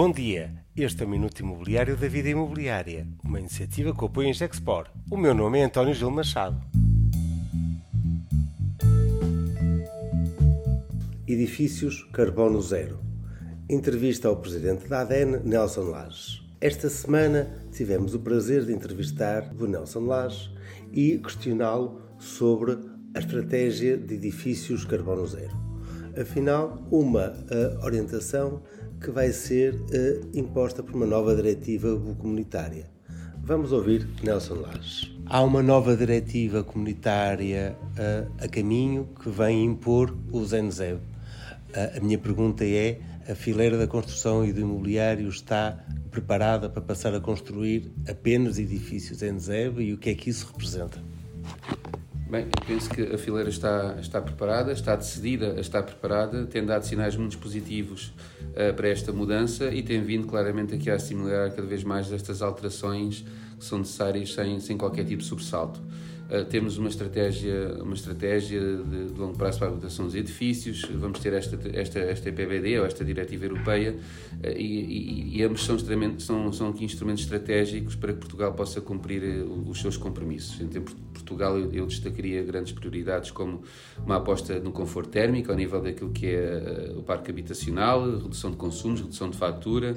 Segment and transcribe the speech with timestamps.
[0.00, 4.32] Bom dia, este é o Minuto Imobiliário da Vida Imobiliária, uma iniciativa que apoia em
[4.32, 4.86] Gexpor.
[5.10, 6.56] O meu nome é António Gil Machado.
[11.26, 13.00] Edifícios Carbono Zero.
[13.68, 16.44] Entrevista ao Presidente da ADN, Nelson Lages.
[16.60, 20.48] Esta semana tivemos o prazer de entrevistar o Nelson Lages
[20.92, 22.78] e questioná-lo sobre
[23.16, 25.67] a estratégia de edifícios Carbono Zero.
[26.20, 28.60] Afinal, uma uh, orientação
[29.00, 32.90] que vai ser uh, imposta por uma nova diretiva comunitária.
[33.40, 35.12] Vamos ouvir Nelson Lages.
[35.26, 40.96] Há uma nova diretiva comunitária uh, a caminho que vem impor o ZENZEB.
[40.96, 42.98] Uh, a minha pergunta é:
[43.28, 45.78] a fileira da construção e do imobiliário está
[46.10, 51.00] preparada para passar a construir apenas edifícios ZENZEB e o que é que isso representa?
[52.30, 56.82] Bem, eu penso que a fileira está, está preparada, está decidida, está preparada, tem dado
[56.82, 58.12] sinais muito positivos
[58.50, 62.42] uh, para esta mudança e tem vindo claramente aqui a assimilar cada vez mais estas
[62.42, 63.24] alterações
[63.58, 65.80] que são necessárias sem, sem qualquer tipo de sobressalto.
[66.28, 70.82] Uh, temos uma estratégia, uma estratégia de, de, longo prazo para a habitação dos edifícios,
[70.82, 73.92] vamos ter esta, esta, esta EPBD, ou esta Diretiva Europeia,
[74.44, 75.78] uh, e, e, e, ambos são,
[76.18, 79.22] são, são aqui instrumentos estratégicos para que Portugal possa cumprir
[79.66, 80.60] os seus compromissos.
[80.60, 80.94] Em tempo
[81.28, 83.62] Portugal eu, destacaria grandes prioridades como
[84.04, 88.50] uma aposta no conforto térmico ao nível daquilo que é uh, o parque habitacional, redução
[88.50, 89.94] de consumos, redução de fatura,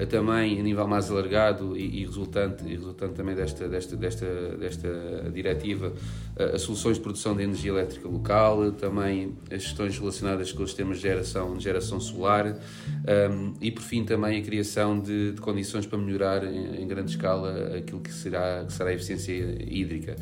[0.00, 5.30] uh, também a nível mais alargado e, resultante, e resultante também desta, desta, desta, desta
[5.32, 10.62] diretiva, uh, as soluções de produção de energia elétrica local, também as questões relacionadas com
[10.62, 15.32] os sistemas de geração, de geração solar ehm, e por fim também a criação de,
[15.32, 19.32] de condições para melhorar em, em, grande escala aquilo que será, que será a eficiência
[19.32, 20.16] hídrica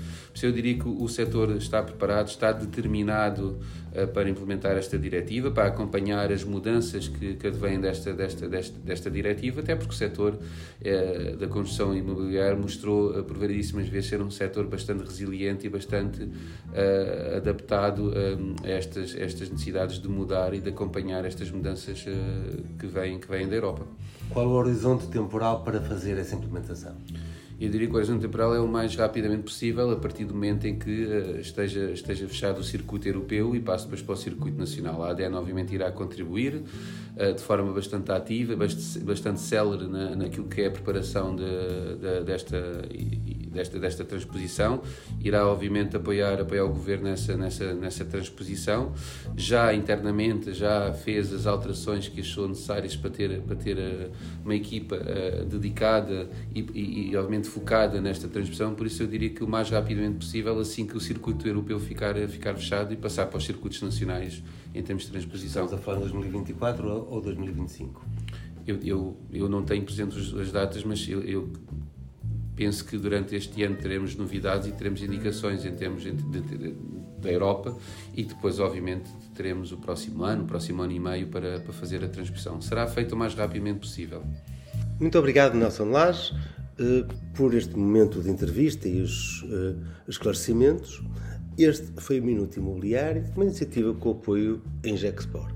[0.48, 3.58] eu diria que o setor está preparado, está determinado
[3.92, 8.78] uh, para implementar esta diretiva, para acompanhar as mudanças que, que advêm desta, desta, desta,
[8.78, 14.10] desta diretiva, até porque o setor uh, da construção imobiliária mostrou uh, por variedíssimas vezes
[14.10, 16.28] ser um setor bastante resiliente e bastante
[17.36, 18.12] adaptado
[18.62, 22.04] a estas, estas necessidades de mudar e de acompanhar estas mudanças
[22.78, 23.86] que, vêm, que vêm da Europa.
[24.30, 26.94] Qual o horizonte temporal para fazer essa implementação?
[27.60, 30.66] Eu diria que o horizonte temporal é o mais rapidamente possível a partir do momento
[30.66, 34.56] em que uh, esteja, esteja fechado o circuito europeu e passe depois para o circuito
[34.56, 35.02] nacional.
[35.02, 36.62] A ADN obviamente irá contribuir
[37.16, 41.44] uh, de forma bastante ativa, bastante, bastante célere na, naquilo que é a preparação de,
[41.44, 42.56] de, desta,
[43.58, 44.82] desta, desta transposição,
[45.20, 48.92] irá obviamente apoiar, apoiar o Governo nessa, nessa, nessa transposição,
[49.36, 54.10] já internamente já fez as alterações que achou necessárias para ter, para ter eh,
[54.44, 59.30] uma equipa uh, dedicada e, e, e obviamente focada nesta transmissão, por isso eu diria
[59.30, 63.26] que o mais rapidamente possível, assim que o circuito europeu ficar, ficar fechado e passar
[63.26, 64.42] para os circuitos nacionais
[64.74, 65.64] em termos de transposição.
[65.64, 68.04] Estamos a falar de 2024 ou 2025?
[68.66, 71.50] Eu, eu, eu não tenho presente as datas, mas eu, eu
[72.58, 76.74] penso que durante este ano teremos novidades e teremos indicações em termos de, de, de,
[77.20, 77.74] da Europa
[78.14, 82.04] e depois, obviamente, teremos o próximo ano, o próximo ano e meio para, para fazer
[82.04, 82.60] a transmissão.
[82.60, 84.22] Será feito o mais rapidamente possível.
[85.00, 86.34] Muito obrigado, Nelson Lages.
[86.78, 87.04] Eh,
[87.34, 89.76] por este momento de entrevista e os uh,
[90.06, 91.02] esclarecimentos.
[91.56, 95.52] Este foi o Minuto Imobiliário, uma iniciativa com apoio em Gexport.